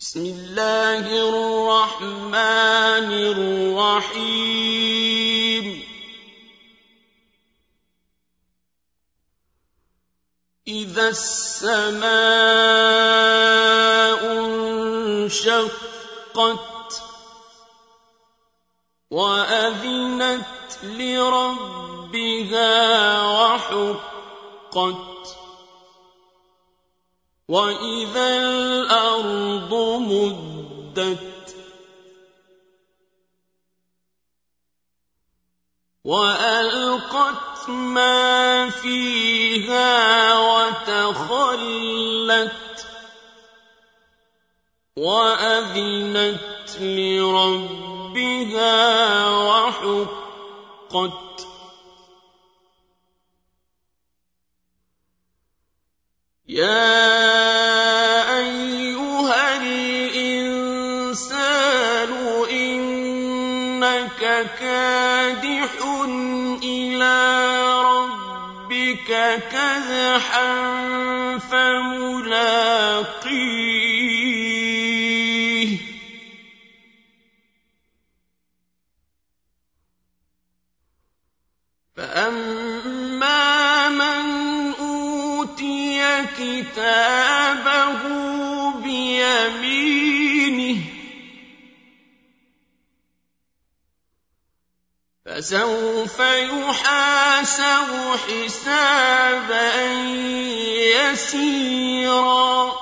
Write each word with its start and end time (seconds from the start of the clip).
بسم 0.00 0.26
الله 0.26 1.10
الرحمن 1.28 3.10
الرحيم. 3.82 4.86
إذا 10.68 11.08
السماء 11.08 12.08
انشقت 15.26 15.82
وأذنت 19.10 20.44
لربها 20.82 22.72
وحقت 23.24 24.18
وإذا 27.48 28.77
مدت 30.98 31.56
وألقت 36.04 37.68
ما 37.68 38.70
فيها 38.70 40.38
وتخلت 40.38 41.78
وأذنت 44.96 46.80
لربها 46.80 48.08
وحقت 49.28 50.18
يا 56.48 57.67
كادح 64.42 65.70
إلى 66.62 67.18
ربك 67.82 69.10
كدحا 69.52 70.48
فملاقيه. 71.38 72.58
فأما 81.96 83.88
من 83.88 84.18
كِتَابَهُ 86.38 88.02
بِيَمِينِهِ 88.84 89.97
فَسَوْفَ 95.38 96.18
يُحَاسَبُ 96.20 97.90
حِسَابًا 98.26 99.74
يَسِيرًا 100.98 102.72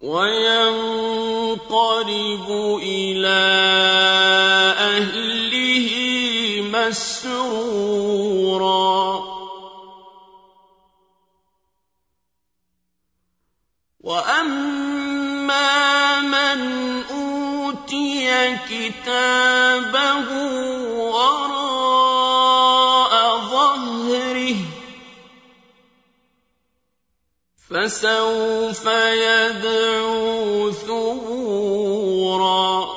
وَيَنقَلِبُ 0.00 1.26
إِلَىٰ 2.82 3.50
أَهْلِهِ 4.78 5.90
مَسْرُورًا 6.70 7.66
وَأَمَّا 14.00 15.05
كِتَابَهُ 18.54 20.28
وَرَاءَ 21.10 23.12
ظَهْرِهِ. 23.38 24.56
فَسَوْفَ 27.70 28.86
يَدْعُو 28.86 30.70
ثُبُورًا 30.70 32.88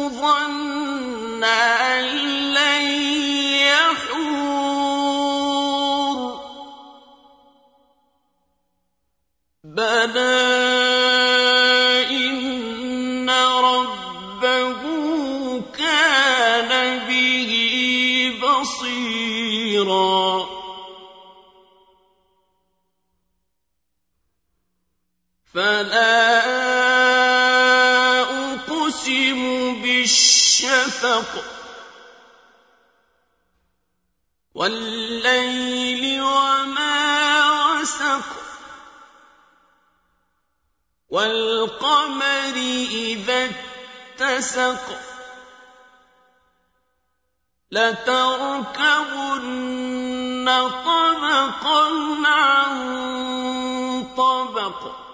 ظَنَّ 0.08 1.44
أَن 1.44 2.04
لَّن 2.54 2.82
يَحُورَ. 3.70 4.66
بَلَىٰ 9.64 10.56
بصيرا. 19.76 20.65
فلا 25.56 26.44
أقسم 28.52 29.40
بالشفق 29.82 31.44
والليل 34.54 36.22
وما 36.22 37.52
وسق 37.62 38.28
والقمر 41.08 42.56
إذا 42.92 43.50
اتسق 44.20 45.00
لَتَرْكَبُنَّ 47.70 48.86
طَبَقًا 50.84 51.86
عَن 52.26 52.74
طَبَقٍ 54.16 55.05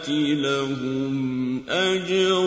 لَهُمْ 0.09 1.63
أَجْرٌ 1.69 2.45